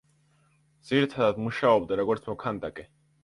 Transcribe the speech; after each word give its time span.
ძირითადად 0.91 1.43
მუშაობდა 1.47 1.99
როგორც 2.01 2.25
მოქანდაკე. 2.31 2.89